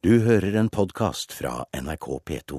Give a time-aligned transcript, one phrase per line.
[0.00, 2.56] Du hører en podkast fra NRK P2.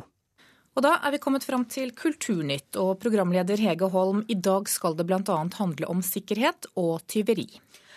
[0.77, 4.93] Og da er vi kommet fram til Kulturnytt, og programleder Hege Holm, i dag skal
[4.99, 5.37] det bl.a.
[5.57, 7.47] handle om sikkerhet og tyveri.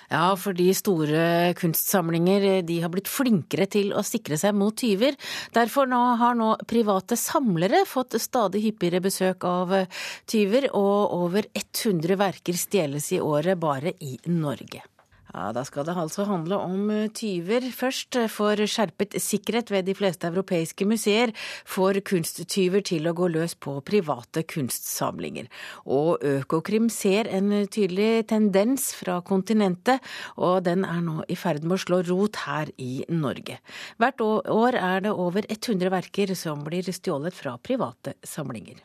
[0.08, 5.12] Ja, fordi store kunstsamlinger de har blitt flinkere til å sikre seg mot tyver.
[5.52, 9.76] Derfor nå har nå private samlere fått stadig hyppigere besøk av
[10.24, 14.86] tyver, og over 100 verker stjeles i året bare i Norge.
[15.34, 17.64] Ja, Da skal det altså handle om eh, tyver.
[17.74, 21.32] Først eh, for skjerpet sikkerhet ved de fleste europeiske museer
[21.66, 25.50] får kunsttyver til å gå løs på private kunstsamlinger.
[25.90, 29.98] Og Økokrim ser en tydelig tendens fra kontinentet,
[30.38, 33.58] og den er nå i ferd med å slå rot her i Norge.
[33.98, 38.84] Hvert år er det over 100 verker som blir stjålet fra private samlinger.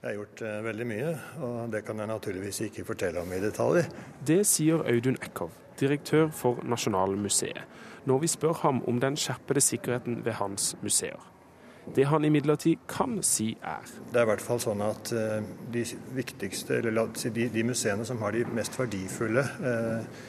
[0.00, 1.08] Jeg har gjort uh, veldig mye,
[1.44, 3.82] og det kan jeg naturligvis ikke fortelle om i detalj.
[4.24, 7.60] Det sier Audun Eckhoff, direktør for Nasjonalmuseet,
[8.08, 11.20] når vi spør ham om den skjerpede sikkerheten ved hans museer.
[11.92, 15.44] Det han imidlertid kan si er Det er i hvert fall sånn at uh,
[15.76, 15.84] de
[16.16, 20.24] viktigste, eller de, de, museene som har de mest verdifulle uh,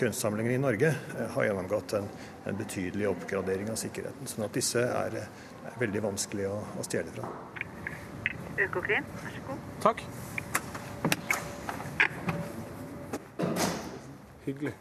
[0.00, 0.94] kunstsamlingene i Norge,
[1.36, 2.08] har gjennomgått en,
[2.46, 4.32] en, betydelig oppgradering av sikkerheten.
[4.32, 7.28] Sånn at disse er, er veldig vanskelig å, å stjele fra.
[8.58, 9.56] Økokrim, vær så god.
[9.80, 10.02] Takk.
[14.46, 14.72] Hyggelig.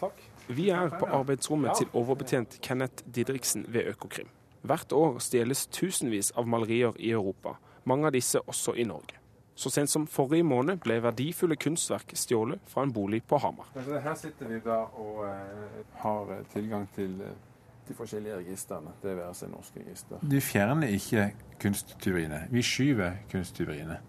[0.00, 0.22] Takk.
[0.48, 4.28] Vi er på arbeidsrommet til overbetjent Kenneth Didriksen ved Økokrim.
[4.62, 9.20] Hvert år stjeles tusenvis av malerier i Europa, mange av disse også i Norge.
[9.56, 13.70] Så sent som forrige måned ble verdifulle kunstverk stjålet fra en bolig på Hamar.
[13.76, 17.45] Her sitter vi da og eh, har tilgang til eh,
[17.88, 20.22] de forskjellige registrene, det være seg norske register.
[20.22, 21.30] De fjerner ikke
[21.62, 22.46] kunsttyveriene.
[22.50, 24.00] Vi skyver kunsttyveriene.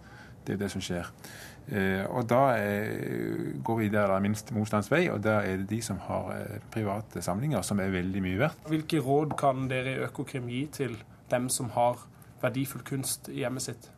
[0.47, 1.09] Det er det som skjer.
[1.67, 5.59] Eh, og da eh, går vi der det er minst motstands vei, og der er
[5.59, 8.70] det de som har eh, private samlinger, som er veldig mye verdt.
[8.72, 10.95] Hvilke råd kan dere i Økokrim gi til
[11.31, 12.05] dem som har
[12.42, 13.89] verdifull kunst i hjemmet sitt?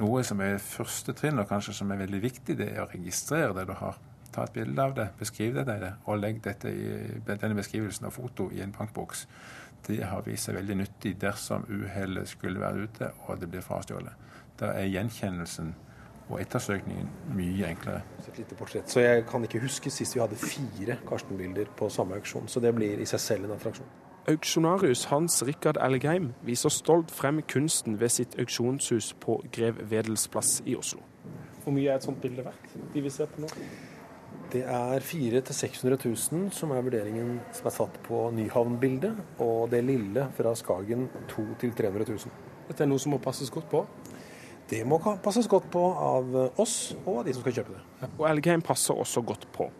[0.00, 3.54] Noe som er første trinn, og kanskje som er veldig viktig, det er å registrere
[3.54, 4.00] det du har.
[4.32, 6.84] Ta et bilde av det, beskriv det, det og legg dette i,
[7.26, 9.26] denne beskrivelsen av foto i en bankboks.
[9.86, 14.28] Det har vist seg veldig nyttig dersom uhellet skulle være ute og det blir frastjålet.
[14.60, 15.74] Da er gjenkjennelsen
[16.30, 18.02] og ettersøkningen mye enklere.
[18.28, 18.88] Et lite portrett.
[18.90, 22.48] Så jeg kan ikke huske sist vi hadde fire Karsten-bilder på samme auksjon.
[22.48, 23.90] Så det blir i seg selv en attraksjon.
[24.30, 30.60] Auksjonarius Hans Rikard Elgheim viser stolt frem kunsten ved sitt auksjonshus på Grev Wedels plass
[30.64, 31.02] i Oslo.
[31.64, 33.50] Hvor mye er et sånt bilde verdt, de vi ser på nå?
[34.52, 35.96] Det er 400 000-600
[36.32, 39.22] 000 som er vurderingen som er satt på Nyhavn-bildet.
[39.40, 42.34] Og det lille fra Skagen 200 000-300 000.
[42.68, 43.86] Dette er noe som må passes godt på?
[44.68, 48.10] Det må passes godt på av oss og av de som skal kjøpe det.
[48.18, 49.70] Og Elgheim passer også godt på.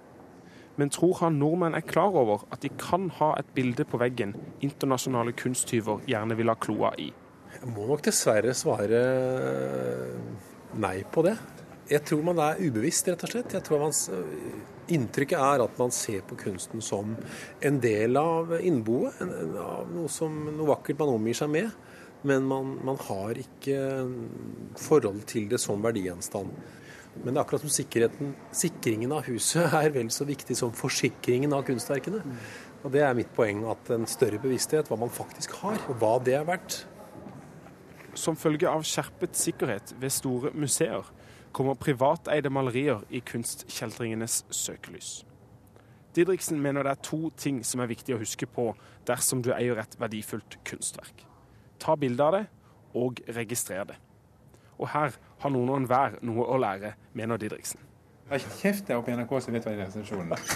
[0.81, 4.33] Men tror han nordmenn er klar over at de kan ha et bilde på veggen
[4.65, 7.11] internasjonale kunsttyver gjerne vil ha kloa i?
[7.59, 9.03] Jeg må nok dessverre svare
[10.81, 11.37] nei på det.
[11.93, 13.53] Jeg tror man er ubevisst, rett og slett.
[13.53, 13.97] Jeg tror man,
[14.93, 17.15] Inntrykket er at man ser på kunsten som
[17.65, 19.21] en del av innboet.
[19.61, 21.75] Av noe, som, noe vakkert man omgir seg med.
[22.27, 23.77] Men man, man har ikke
[24.79, 26.55] forhold til det som verdigjenstand.
[27.21, 31.53] Men det er akkurat som sikkerheten, sikringen av huset er vel så viktig som forsikringen
[31.53, 32.23] av kunstverkene.
[32.83, 36.17] Og Det er mitt poeng, at en større bevissthet hva man faktisk har, og hva
[36.25, 36.83] det er verdt.
[38.19, 41.07] Som følge av skjerpet sikkerhet ved store museer
[41.53, 45.23] kommer privateide malerier i kunstkjeltringenes søkelys.
[46.17, 48.73] Didriksen mener det er to ting som er viktig å huske på
[49.09, 51.25] dersom du eier et verdifullt kunstverk.
[51.81, 52.43] Ta bilde av det,
[52.95, 53.97] og registrer det.
[54.79, 57.81] Og her har noen og enhver noe å lære, mener Didriksen.
[58.29, 60.53] Har ikke kjeft der oppe i NRK som vet hva resepsjonen er.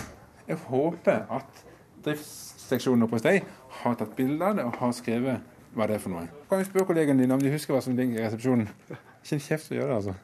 [0.47, 1.65] Jeg håper at
[2.05, 3.43] driftsseksjonen oppe hos deg
[3.81, 6.29] har tatt bilde av det og har skrevet hva det er for noe.
[6.49, 8.71] Kan du spørre kollegene dine om de husker hva som ligger i resepsjonen?
[9.25, 10.15] Ikke en kjeft å gjøre det, altså.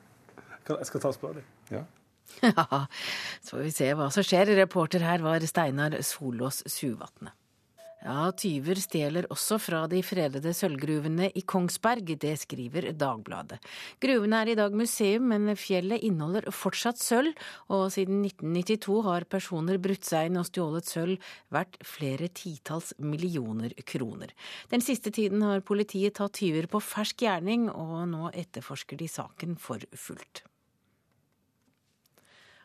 [0.68, 1.52] Jeg skal ta og spørre dem.
[1.72, 1.84] Ja.
[2.46, 2.82] ja,
[3.44, 4.54] så får vi se hva som skjer.
[4.62, 7.34] Reporter her var Steinar Solås Suvatne.
[8.02, 13.60] Ja, tyver stjeler også fra de fredede sølvgruvene i Kongsberg, det skriver Dagbladet.
[14.02, 17.30] Gruvene er i dag museum, men fjellet inneholder fortsatt sølv,
[17.70, 23.76] og siden 1992 har personer brutt seg inn og stjålet sølv verdt flere titalls millioner
[23.86, 24.34] kroner.
[24.74, 29.54] Den siste tiden har politiet tatt tyver på fersk gjerning, og nå etterforsker de saken
[29.62, 30.42] for fullt.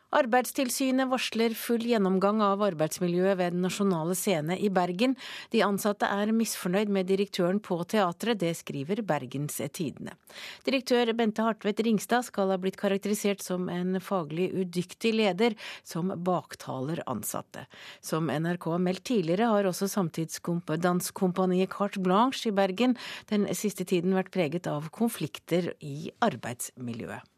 [0.08, 5.18] Arbeidstilsynet varsler full gjennomgang av arbeidsmiljøet ved Den nasjonale scene i Bergen.
[5.52, 10.16] De ansatte er misfornøyd med direktøren på teatret, det skriver Bergens Tidende.
[10.64, 17.04] Direktør Bente Hartvedt Ringstad skal ha blitt karakterisert som en faglig udyktig leder, som baktaler
[17.04, 17.68] ansatte.
[18.00, 22.96] Som NRK har meldt tidligere, har også samtidsdanskompaniet Carte Blanche i Bergen
[23.28, 27.28] den siste tiden vært preget av konflikter i arbeidsmiljøet.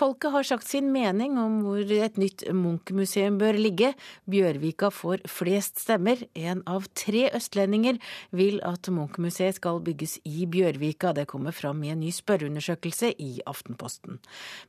[0.00, 3.90] Folket har sagt sin mening om hvor et nytt Munch-museum bør ligge.
[4.32, 6.22] Bjørvika får flest stemmer.
[6.32, 7.98] En av tre østlendinger
[8.32, 11.12] vil at Munch-museet skal bygges i Bjørvika.
[11.12, 14.22] Det kommer fram i en ny spørreundersøkelse i Aftenposten.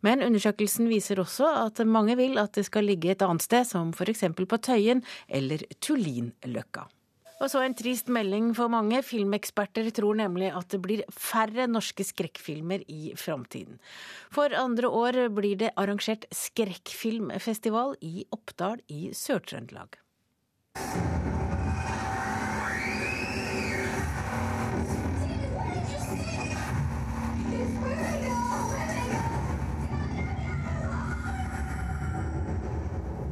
[0.04, 3.96] Men undersøkelsen viser også at mange vil at det skal ligge et annet sted, som
[3.96, 4.28] f.eks.
[4.36, 6.90] på Tøyen eller Tullinløkka.
[7.42, 9.00] Og så en trist melding for mange.
[9.02, 13.80] Filmeksperter tror nemlig at det blir færre norske skrekkfilmer i framtiden.
[14.30, 19.98] For andre år blir det arrangert skrekkfilmfestival i Oppdal i Sør-Trøndelag.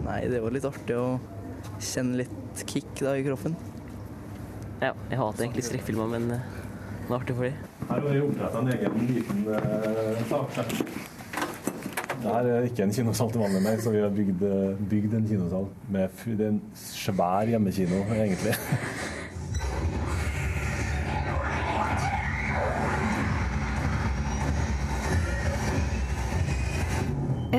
[0.10, 1.20] Nei, det var litt artig å
[1.78, 3.54] kjenne litt kick da i kroppen.
[4.80, 6.44] Ja, jeg hater egentlig skrekkfilmer, men eh,
[7.04, 7.56] det er artig for dem.
[7.90, 10.48] Her har vi oppretta en egen liten uh, sak.
[12.20, 15.28] Det her er ikke en kinosal til vanlig, så vi har bygd, eh, bygd en
[15.28, 15.68] kinosal.
[15.92, 18.56] Med, det er en svær hjemmekino, egentlig.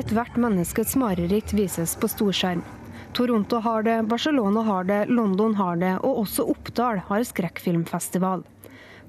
[0.01, 2.65] Ethvert menneskets mareritt vises på storskjerm.
[3.13, 8.45] Toronto har det, Barcelona har det, London har det, og også Oppdal har skrekkfilmfestival.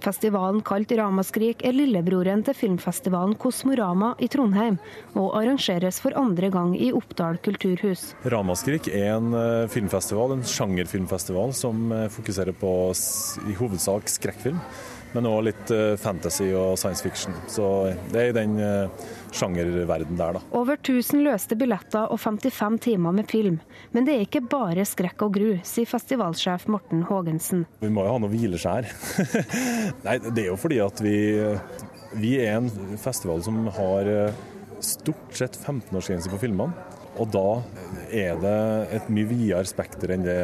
[0.03, 4.81] Festivalen kalt Ramaskrik er lillebroren til filmfestivalen Kosmorama i Trondheim,
[5.15, 8.09] og arrangeres for andre gang i Oppdal kulturhus.
[8.27, 12.73] Ramaskrik er en uh, filmfestival, en sjangerfilmfestival som uh, fokuserer på
[13.47, 14.59] i hovedsak skrekkfilm
[15.13, 17.37] men òg litt eh, fantasy og science fiction.
[17.51, 17.67] Så
[18.13, 18.59] det er i den
[19.33, 20.43] sjangerverdenen sjangerverden der, da.
[20.57, 23.59] Over 1000 løste billetter og 55 timer med film.
[23.93, 27.67] Men det er ikke bare skrekk og gru, sier festivalsjef Morten Haagensen.
[27.81, 28.89] Vi må jo ha noe hvileskjær.
[30.07, 31.17] Nei, det er jo fordi at vi,
[32.21, 34.43] vi er en festival som har eh,
[34.83, 36.91] stort sett 15-årsgrense på filmene.
[37.21, 37.61] Og da
[38.09, 38.59] er det
[38.97, 40.39] et mye videre spekter enn det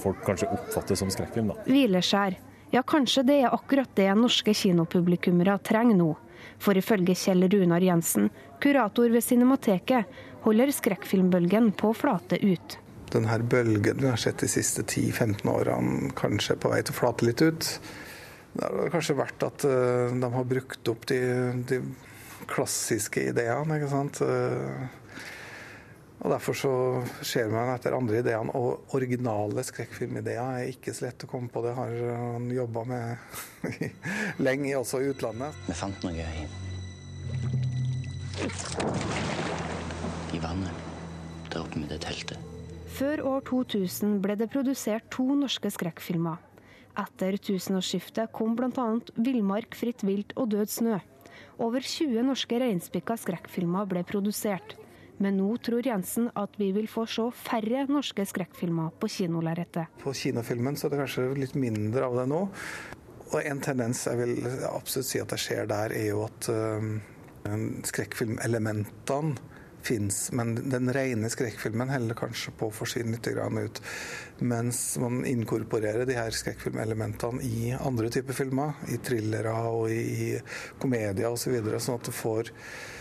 [0.00, 1.52] folk kanskje oppfatter som skrekkfilm.
[1.52, 1.58] da.
[1.68, 2.38] Hvileskjær.
[2.70, 6.10] Ja, kanskje det er akkurat det norske kinopublikummere trenger nå.
[6.60, 8.28] For ifølge Kjell Runar Jensen,
[8.62, 10.06] kurator ved Cinemateket,
[10.44, 12.76] holder skrekkfilmbølgen på flate ut.
[13.10, 17.26] Denne bølgen vi har sett de siste 10-15 årene kanskje på vei til å flate
[17.26, 17.72] litt ut.
[18.52, 21.20] Det har kanskje vært at eh, de har brukt opp de,
[21.66, 21.80] de
[22.50, 23.80] klassiske ideene.
[23.80, 24.22] ikke sant?
[26.20, 26.70] Og Derfor så
[27.24, 28.52] ser man etter andre ideene.
[28.52, 31.62] Og originale skrekkfilmideer er ikke så lett å komme på.
[31.64, 33.06] Det har han jobba med
[34.46, 35.56] lenge, også i utlandet.
[35.68, 36.44] Vi fant noe i,
[40.36, 40.86] i vannet
[41.50, 42.36] der oppe med det teltet.
[42.90, 46.36] Før år 2000 ble det produsert to norske skrekkfilmer.
[47.00, 48.86] Etter tusenårsskiftet kom bl.a.
[49.16, 51.00] 'Villmark, fritt vilt' og 'Død snø'.
[51.60, 54.76] Over 20 norske reinspikka skrekkfilmer ble produsert.
[55.20, 59.92] Men nå tror Jensen at vi vil få se færre norske skrekkfilmer på kinolerretet.
[60.00, 62.38] På kinofilmen så er det kanskje litt mindre av det nå.
[63.30, 64.38] Og en tendens jeg vil
[64.70, 66.88] absolutt si at det skjer der, er jo at uh,
[67.90, 73.80] skrekkfilmelementene fins, men den rene skrekkfilmen heller kanskje på å forsvinne litt ut.
[74.40, 80.32] Mens man inkorporerer de her skrekkfilmelementene i andre typer filmer, i thrillere og i,
[80.80, 82.99] komedier osv., så videre, sånn at det får Eh,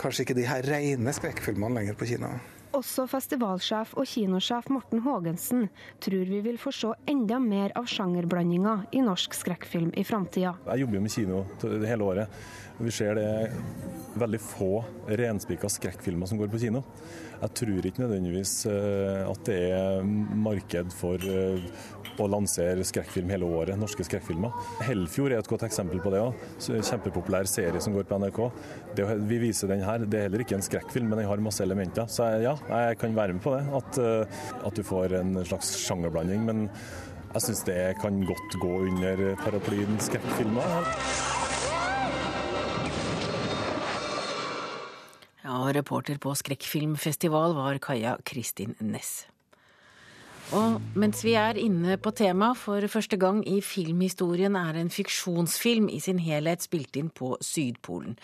[0.00, 2.32] kanskje ikke de her rene skrekkfilmene lenger på kino.
[2.76, 5.64] Også festivalsjef og kinosjef Morten Haagensen
[6.02, 10.54] tror vi vil få se enda mer av sjangerblandinga i norsk skrekkfilm i framtida.
[10.68, 11.40] Jeg jobber jo med kino
[11.90, 12.42] hele året.
[12.80, 13.56] Vi ser det er
[14.20, 14.70] veldig få
[15.18, 16.84] renspika skrekkfilmer som går på kino.
[17.40, 20.06] Jeg tror ikke nødvendigvis eh, at det er
[20.46, 21.26] marked for
[22.18, 24.54] å lansere skrekkfilm hele året, norske skrekkfilmer.
[24.86, 26.46] Hellfjord er et godt eksempel på det òg.
[26.60, 28.40] Kjempepopulær serie som går på NRK.
[28.98, 30.04] Det, vi viser den her.
[30.04, 32.08] Det er heller ikke en skrekkfilm, men den har masse elementer.
[32.10, 33.62] Så ja, jeg kan være med på det.
[33.80, 36.44] At, eh, at du får en slags sjangerblanding.
[36.48, 36.66] Men
[37.30, 40.88] jeg syns det kan godt gå under paraplyen skrekkfilmer.
[45.50, 49.24] Ja, reporter på skrekkfilmfestival var Kaja Kristin Næss.
[50.50, 55.86] Og mens vi er inne på temaet, for første gang i filmhistorien er en fiksjonsfilm
[55.94, 58.16] i sin helhet spilt inn på Sydpolen.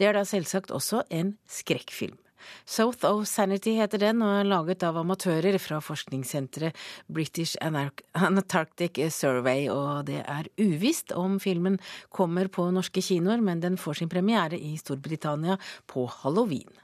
[0.00, 2.16] Det er da selvsagt også en skrekkfilm.
[2.64, 6.76] South of Sanity heter den, og er laget av amatører fra forskningssenteret
[7.08, 9.68] British Antarctic Survey.
[9.72, 11.76] Og det er uvisst om filmen
[12.08, 15.58] kommer på norske kinoer, men den får sin premiere i Storbritannia
[15.90, 16.83] på halloween.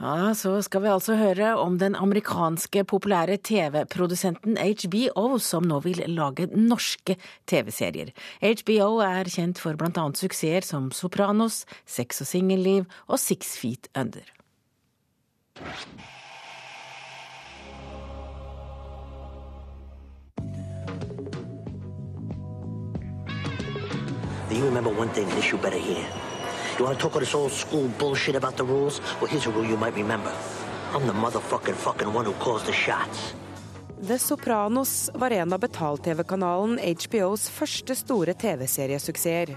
[0.00, 6.02] Ja, Så skal vi altså høre om den amerikanske populære TV-produsenten HBO, som nå vil
[6.10, 7.14] lage norske
[7.46, 8.10] TV-serier.
[8.42, 13.88] HBO er kjent for blant annet suksesser som Sopranos, Sex og singelliv og Six Feet
[13.94, 14.26] Under.
[24.50, 26.33] Do you remember one thing this you better hear?
[26.78, 29.00] You want to talk all this old school bullshit about the rules?
[29.20, 30.32] Well, here's a rule you might remember.
[30.92, 33.34] I'm the motherfucking fucking one who calls the shots.
[34.00, 39.54] The Sopranos var en av betal-TV-kanalen HBOs første store TV-seriesuksesser.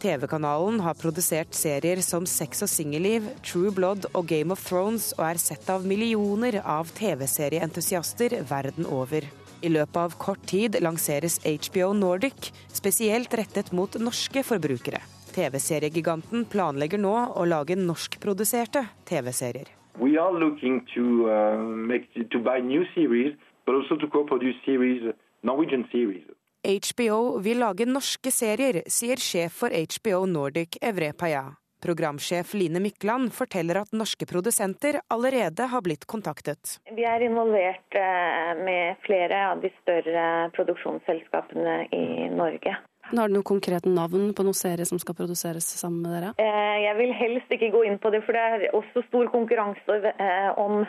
[0.00, 5.26] TV-kanalen har produsert serier som Sex og singelliv, True Blood og Game of Thrones, og
[5.28, 9.28] er sett av millioner av TV-serieentusiaster verden over.
[9.60, 15.04] I løpet av kort tid lanseres HBO Nordic, spesielt rettet mot norske forbrukere.
[15.36, 19.68] TV-seriegiganten planlegger nå å lage norskproduserte TV-serier.
[20.00, 25.02] We are looking to uh, make to buy new series, but also to co-produce series,
[25.42, 26.24] Norwegian series.
[26.66, 31.44] HBO vil lage norske serier, sier sjef for HBO Nordic Evre Paya.
[31.82, 36.78] Programsjef Line Mykland forteller at norske produsenter allerede har blitt kontaktet.
[36.96, 40.26] Vi er involvert eh, med flere av de større
[40.56, 42.74] produksjonsselskapene i Norge.
[43.14, 46.32] Har du noe konkret navn på noen serier som skal produseres sammen med dere?
[46.42, 49.98] Eh, jeg vil helst ikke gå inn på det, for det er også stor konkurranse
[50.10, 50.82] eh, om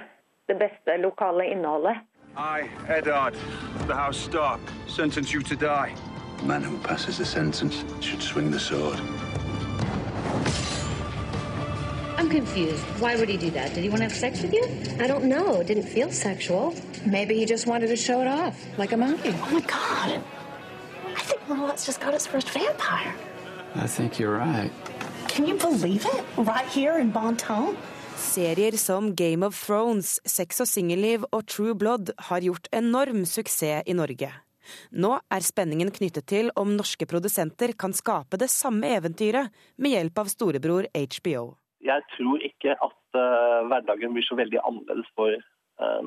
[0.49, 2.01] det beste lokale innholdet.
[2.37, 3.33] I, Eddard,
[3.87, 5.93] the House Stark, sentence you to die.
[6.39, 8.97] The man who passes the sentence should swing the sword.
[12.17, 12.83] I'm confused.
[12.99, 13.73] Why would he do that?
[13.75, 14.65] Did he want to have sex with you?
[14.99, 15.61] I don't know.
[15.61, 16.73] It didn't feel sexual.
[17.05, 19.33] Maybe he just wanted to show it off, like a monkey.
[19.33, 20.23] Oh my god.
[21.49, 23.13] I it's just got its first vampire.
[23.75, 24.71] I think you're right.
[25.27, 26.23] Can you believe it?
[26.37, 27.77] Right here in Bonton?
[28.15, 33.85] Serier som Game of Thrones, Sex og singelliv og True Blood har gjort enorm suksess
[33.85, 34.31] i Norge.
[34.91, 40.19] Nå er spenningen knyttet til om norske produsenter kan skape det samme eventyret med hjelp
[40.19, 41.53] av storebror HBO.
[41.79, 45.31] Jeg tror ikke at uh, hverdagen blir så veldig annerledes for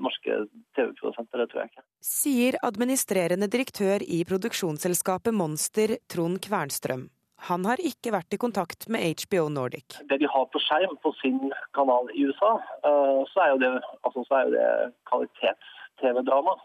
[0.00, 0.36] norske
[0.76, 1.42] TV-produsenter.
[1.42, 1.84] Det tror jeg ikke.
[2.04, 7.08] Sier administrerende direktør i produksjonsselskapet Monster, Trond Kvernstrøm.
[7.48, 9.96] Han har ikke vært i kontakt med HBO Nordic.
[10.10, 11.38] Det de har på skjerm på sin
[11.76, 12.52] kanal i USA,
[12.84, 13.70] uh, så er jo det,
[14.04, 14.66] altså, det
[15.08, 16.58] kvalitets-TV-drama.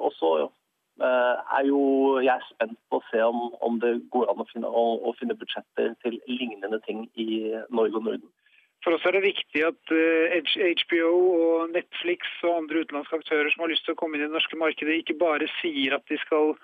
[0.00, 0.28] og så
[1.02, 1.80] er jo
[2.24, 5.36] jeg spent på å se om, om det går an å finne, å, å finne,
[5.36, 8.30] budsjetter til lignende ting i Norge og Norden.
[8.82, 9.92] For oss er det viktig at
[10.82, 14.26] HBO og Netflix og andre utenlandske aktører som har lyst til å komme inn i
[14.26, 16.56] det norske markedet, ikke bare sier at de skal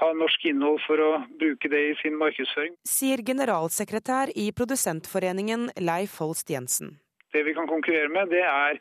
[0.00, 2.74] ha norsk innhold for å bruke det i sin markedsføring.
[2.88, 6.98] Sier generalsekretær i Produsentforeningen Leif Holst Jensen.
[7.32, 8.78] Det vi kan konkurrere med, det er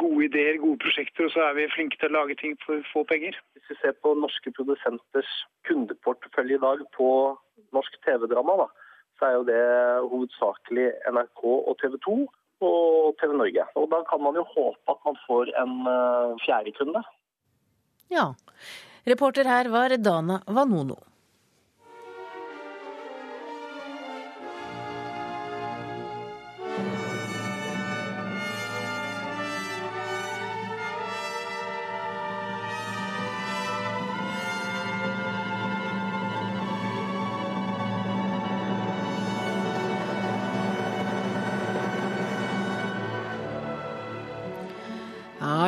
[0.00, 3.04] gode ideer, gode prosjekter, og så er vi flinke til å lage ting for få
[3.08, 3.36] penger.
[3.54, 5.30] Hvis vi ser på norske produsenters
[5.68, 7.10] kundeportefølje i dag på
[7.76, 8.89] norsk TV-drama, da,
[9.20, 9.64] så er jo det
[10.08, 12.16] hovedsakelig NRK og TV 2
[12.64, 13.66] og TV Norge.
[13.76, 15.76] Og da kan man jo håpe at man får en
[16.44, 17.04] fjerde kunde.
[18.12, 18.30] Ja.
[19.06, 20.96] Reporter her var Dana Vanono.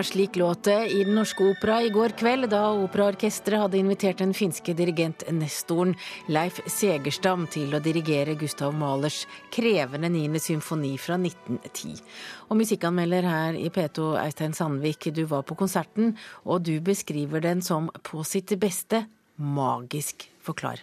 [0.03, 4.19] Ja, slik låt det i Den norske opera i går kveld, da operaorkesteret hadde invitert
[4.19, 5.93] den finske dirigent nestoren
[6.27, 9.21] Leif Segerstam til å dirigere Gustav Mahlers
[9.55, 12.03] krevende niende symfoni fra 1910.
[12.51, 17.63] Og musikkanmelder her i P2, Eistein Sandvik, du var på konserten, og du beskriver den
[17.63, 19.05] som på sitt beste
[19.39, 20.27] magisk.
[20.43, 20.83] Forklar.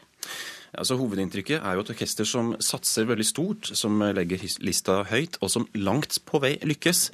[0.71, 5.51] Altså, hovedinntrykket er jo et orkester som satser veldig stort, som legger lista høyt, og
[5.51, 7.09] som langt på vei lykkes.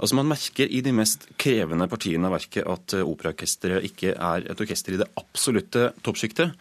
[0.00, 4.62] Altså Man merker i de mest krevende partiene av verket at operaorkesteret ikke er et
[4.64, 6.56] orkester i det absolutte toppsjiktet.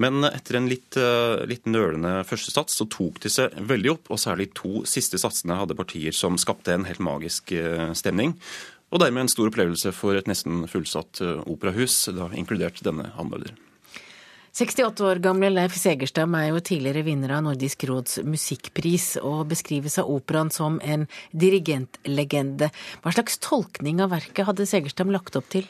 [0.00, 0.96] Men etter en litt,
[1.50, 5.58] litt nølende første sats så tok de seg veldig opp, og særlig to siste satsene
[5.58, 7.50] hadde partier som skapte en helt magisk
[7.98, 8.36] stemning.
[8.88, 13.52] Og dermed en stor opplevelse for et nesten fullsatt eh, operahus, da inkludert denne Hamburger.
[14.58, 20.00] 68 år gamle Leif Segerstam er jo tidligere vinner av Nordisk råds musikkpris, og beskrives
[20.02, 22.72] av operaen som en dirigentlegende.
[23.04, 25.68] Hva slags tolkning av verket hadde Segerstam lagt opp til?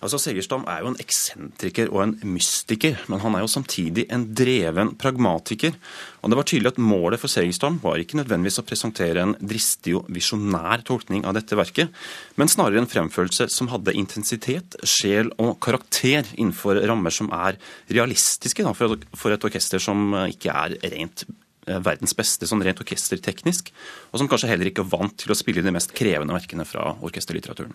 [0.00, 4.24] Altså, Segerstam er jo en eksentriker og en mystiker, men han er jo samtidig en
[4.32, 5.76] dreven pragmatiker.
[6.24, 9.98] Og det var tydelig at målet for Segerstam var ikke nødvendigvis å presentere en dristig
[10.00, 11.92] og visjonær tolkning av dette verket,
[12.40, 17.60] men snarere en fremførelse som hadde intensitet, sjel og karakter innenfor rammer som er
[17.92, 18.72] realistiske da,
[19.18, 21.24] for et orkester som ikke er rent
[21.66, 23.72] eh, verdens beste sånn rent orkesterteknisk,
[24.12, 26.94] og som kanskje heller ikke er vant til å spille de mest krevende verkene fra
[27.00, 27.74] orkesterlitteraturen.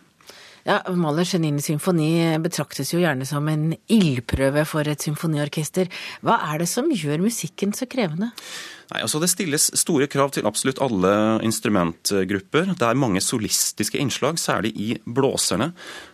[0.65, 5.91] Ja, Mahlers Genine symfoni betraktes jo gjerne som en ildprøve for et symfoniorkester.
[6.25, 8.31] Hva er det som gjør musikken så krevende?
[8.91, 11.11] Nei, altså Det stilles store krav til absolutt alle
[11.45, 12.73] instrumentgrupper.
[12.77, 15.71] Det er mange solistiske innslag, særlig i blåserne.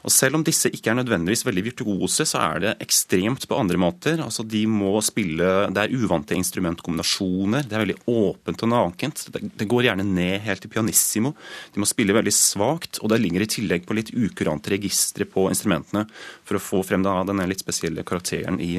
[0.08, 3.80] Og Selv om disse ikke er nødvendigvis veldig virtuose, så er det ekstremt på andre
[3.82, 4.24] måter.
[4.24, 7.68] Altså De må spille Det er uvante instrumentkombinasjoner.
[7.68, 9.28] Det er veldig åpent og nakent.
[9.32, 11.36] Det går gjerne ned helt til pianissimo.
[11.74, 15.50] De må spille veldig svakt, og det ligger i tillegg på litt ukurante registre på
[15.52, 16.08] instrumentene
[16.48, 18.78] for å få frem denne litt spesielle karakteren i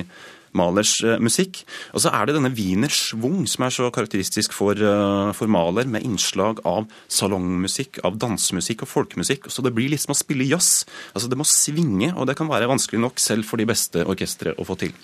[0.59, 1.63] Malers uh, musikk.
[1.93, 5.89] Og så er det denne Wiener schwung som er så karakteristisk for, uh, for Maler,
[5.89, 9.49] med innslag av salongmusikk, av dansemusikk og folkemusikk.
[9.53, 10.85] Så det blir litt som å spille jazz.
[11.13, 14.57] Altså Det må svinge, og det kan være vanskelig nok selv for de beste orkestre
[14.59, 14.97] å få til.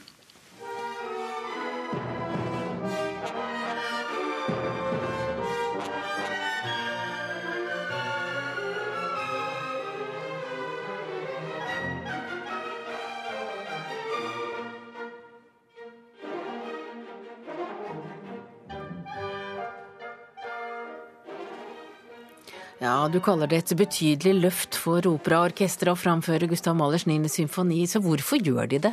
[23.09, 27.25] Du kaller det et betydelig løft for operaorkesteret å framføre Gustav Mahlers 9.
[27.33, 28.91] symfoni, så hvorfor gjør de det?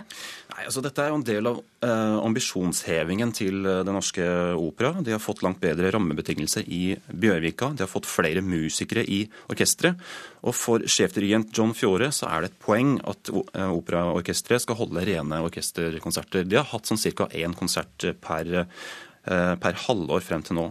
[0.53, 4.93] Nei, altså Dette er jo en del av eh, ambisjonshevingen til eh, Den Norske Opera.
[5.03, 7.73] De har fått langt bedre rammebetingelser i Bjørvika.
[7.75, 9.99] De har fått flere musikere i orkesteret.
[10.45, 15.03] Og for sjefdirigent John Fjore så er det et poeng at eh, operaorkesteret skal holde
[15.09, 16.47] rene orkesterkonserter.
[16.47, 17.27] De har hatt sånn ca.
[17.35, 20.65] én konsert per Eh, per halvår frem til nå.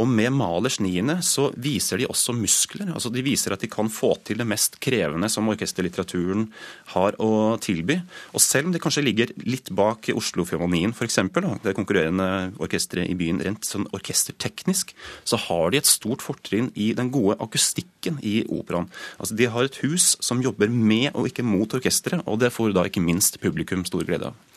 [0.00, 2.90] Og med Malers niende så viser de også muskler.
[2.92, 6.48] altså De viser at de kan få til det mest krevende som orkesterlitteraturen
[6.94, 8.00] har å tilby.
[8.32, 11.20] Og selv om de kanskje ligger litt bak Oslofilharmonien f.eks.,
[11.62, 12.28] det konkurrerende
[12.62, 17.38] orkesteret i byen rent sånn orkesterteknisk, så har de et stort fortrinn i den gode
[17.42, 18.90] akustikken i operaen.
[19.18, 22.74] Altså De har et hus som jobber med og ikke mot orkesteret, og det får
[22.76, 24.48] da ikke minst publikum stor glede av.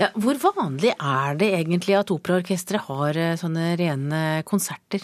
[0.00, 5.00] Ja, hvor vanlig er det egentlig at operaorkestre har eh, sånne rene konserter?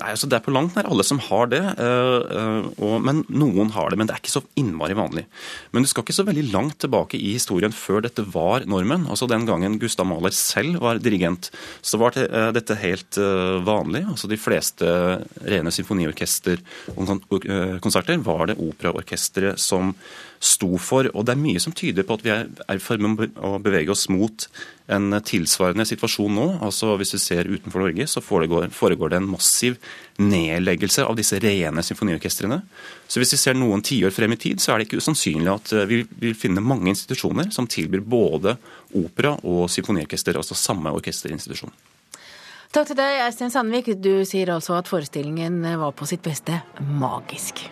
[0.00, 3.16] Nei, altså Det er på langt nær alle som har det, eh, eh, og, men
[3.28, 3.98] noen har det.
[4.00, 5.24] Men det er ikke så innmari vanlig.
[5.74, 9.02] Men du skal ikke så veldig langt tilbake i historien før dette var normen.
[9.10, 11.44] Altså Den gangen Gustav Mahler selv var dirigent,
[11.84, 13.14] så var dette helt
[13.66, 14.02] vanlig.
[14.08, 14.86] Altså De fleste
[15.48, 19.94] rene symfoniorkesterkonserter var det operaorkestre som
[20.42, 21.08] sto for.
[21.14, 23.92] Og det er mye som tyder på at vi er i ferd med å bevege
[23.94, 24.46] oss mot
[24.92, 26.46] en tilsvarende situasjon nå.
[26.66, 29.78] Altså Hvis vi ser utenfor Norge, så foregår, foregår det en massiv
[30.22, 32.60] nedleggelse av disse rene symfoniorkestrene.
[33.06, 35.72] Så hvis vi ser noen tiår frem i tid, så er det ikke usannsynlig at
[35.76, 38.56] eh, vi vil finne mange institusjoner som tilbyr både
[38.98, 41.72] opera og symfoniorkester, altså samme orkesterinstitusjon.
[42.72, 43.90] Takk til deg, Eistein Sandvik.
[44.00, 47.66] Du sier altså at forestillingen var på sitt beste magisk.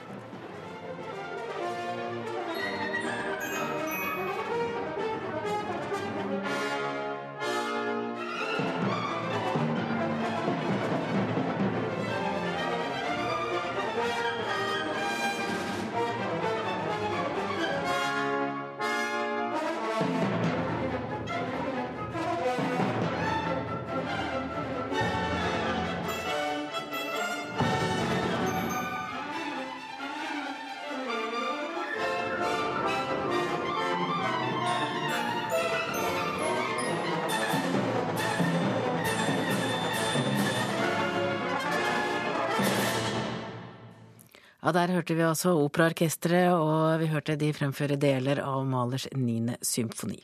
[44.62, 49.56] Ja, Der hørte vi altså operaorkesteret, og vi hørte de fremføre deler av Malers niende
[49.62, 50.20] symfoni.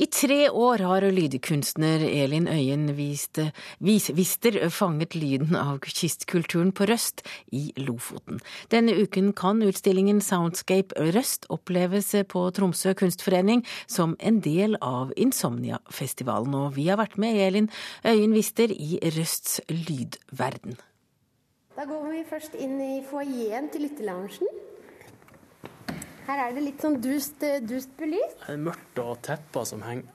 [0.00, 3.36] I tre år har lydkunstner Elin Øyen vist,
[3.84, 7.20] vis, Vister fanget lyden av kystkulturen på Røst
[7.52, 8.40] i Lofoten.
[8.72, 16.54] Denne uken kan utstillingen Soundscape Røst oppleves på Tromsø kunstforening som en del av Insomnia-festivalen,
[16.54, 17.68] og vi har vært med Elin
[18.06, 20.78] Øyen Vister i Røsts lydverden.
[21.80, 24.48] Da går vi først inn i foajeen til lytterloungen.
[26.26, 28.34] Her er det litt sånn dust, dust belyst.
[28.42, 30.10] Det er mørkt og tepper som henger.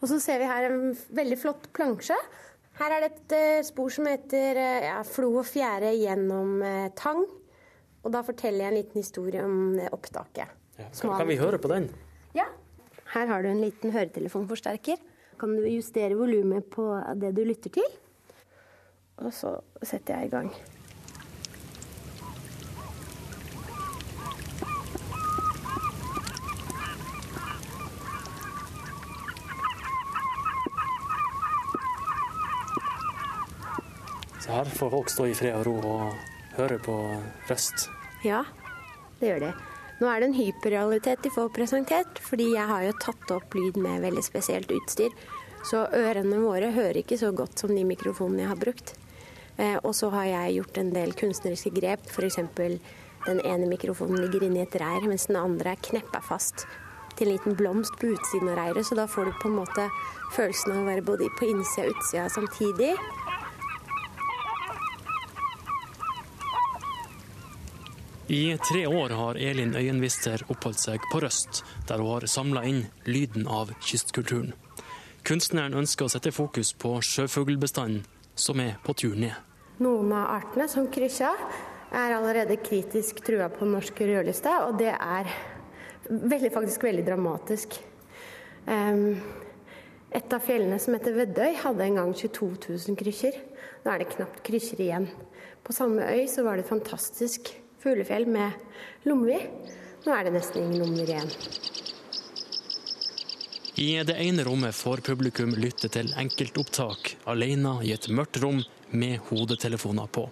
[0.00, 2.16] Og så ser vi her en veldig flott plansje.
[2.80, 6.64] Her er det et uh, spor som heter uh, ja, 'Flo og fjære gjennom
[6.98, 7.22] tang'.
[8.02, 10.50] Og da forteller jeg en liten historie om opptaket.
[10.80, 11.86] Ja, kan, kan, vi høre på den?
[12.34, 12.48] Ja.
[13.12, 14.98] Her har du en liten høretelefonforsterker.
[15.38, 16.88] Kan du justere volumet på
[17.22, 17.86] det du lytter til.
[19.22, 20.50] Og så setter jeg i gang.
[34.58, 36.14] Her får folk stå i fred og ro og
[36.58, 36.94] høre på
[37.46, 37.86] røst.
[38.26, 38.42] Ja,
[39.20, 39.50] det gjør de.
[39.98, 43.78] Nå er det en hyperrealitet de får presentert, fordi jeg har jo tatt opp lyd
[43.82, 45.14] med veldig spesielt utstyr.
[45.66, 48.94] Så ørene våre hører ikke så godt som de mikrofonene jeg har brukt.
[49.58, 52.38] Eh, og så har jeg gjort en del kunstneriske grep, f.eks.
[53.26, 56.66] den ene mikrofonen ligger inni et reir, mens den andre er kneppa fast
[57.18, 58.86] til en liten blomst på utsiden av reiret.
[58.86, 59.88] Så da får du på en måte
[60.36, 62.94] følelsen av å være både på innsida og utsida samtidig.
[68.30, 72.82] I tre år har Elin Øyenvister oppholdt seg på Røst, der hun har samla inn
[73.08, 74.50] lyden av kystkulturen.
[75.24, 78.02] Kunstneren ønsker å sette fokus på sjøfuglbestanden,
[78.36, 79.32] som er på tur ned.
[79.80, 81.30] Noen av artene, som krysja,
[81.88, 85.30] er allerede kritisk trua på norsk rødliste, og det er
[86.10, 87.78] veldig, faktisk veldig dramatisk.
[88.68, 93.40] Et av fjellene som heter Vedøy, hadde en gang 22 000 krysjer.
[93.86, 95.08] Nå er det knapt krysjer igjen.
[95.64, 99.38] På samme øy så var det fantastisk fuglefjell med lomvi.
[100.04, 101.32] Nå er det nesten ingen lommer igjen.
[103.78, 108.58] I det ene rommet får publikum lytte til enkeltopptak alene i et mørkt rom
[108.90, 110.24] med hodetelefoner på.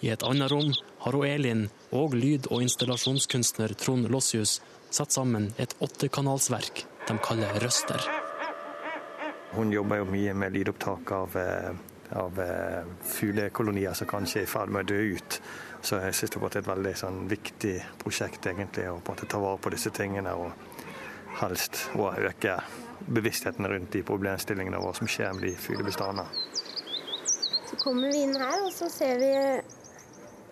[0.00, 0.70] I et annet rom
[1.02, 4.60] har hun Elin og lyd- og installasjonskunstner Trond Lossius
[4.94, 7.98] satt sammen et åttekanalsverk de kaller Røster.
[9.56, 11.72] Hun jobber jo mye med lydopptak av, eh,
[12.16, 15.40] av eh, fuglekolonier som kanskje er i ferd med å dø ut.
[15.82, 19.72] Så jeg syns det er et veldig sånn, viktig prosjekt egentlig, å ta vare på
[19.74, 20.34] disse tingene.
[20.34, 20.78] Og
[21.38, 22.58] helst å øke
[23.06, 26.26] bevisstheten rundt de problemstillingene hva som skjer med de fuglebestandene.
[27.68, 29.32] Så kommer vi inn her, og så ser vi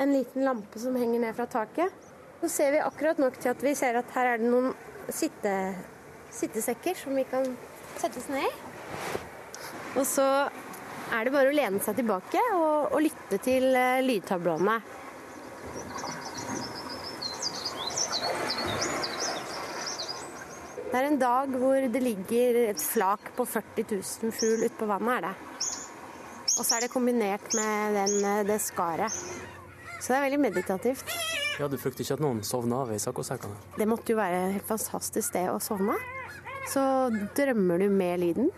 [0.03, 2.05] en liten lampe som henger ned fra taket.
[2.43, 4.75] Så ser vi akkurat nok til at vi ser at her er det noen
[5.09, 5.53] sitte,
[6.37, 7.49] sittesekker som vi kan
[7.97, 8.53] settes ned i.
[9.97, 10.27] Og så
[11.15, 14.77] er det bare å lene seg tilbake og, og lytte til uh, lydtablåene.
[20.87, 25.17] Det er en dag hvor det ligger et flak på 40 000 fugl utpå vannet.
[25.17, 25.35] er det.
[26.57, 29.13] Og så er det kombinert med den, det skaret.
[30.01, 31.05] Så det er veldig meditativt.
[31.61, 33.77] Ja, Du frykter ikke at noen sovner av i saccosekkene?
[33.77, 35.97] Det måtte jo være et fantastisk sted å sovne.
[36.69, 36.81] Så
[37.37, 38.51] drømmer du med lyden.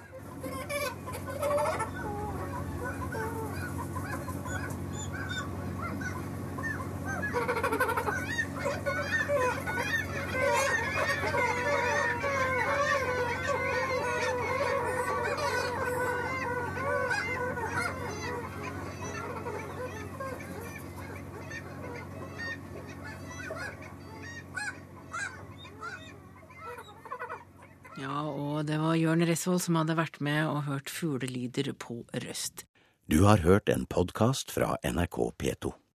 [29.38, 32.64] Var som hadde vært med og hørt fuglelyder på Røst.
[33.08, 35.78] Du har hørt en podkast fra NRK P2.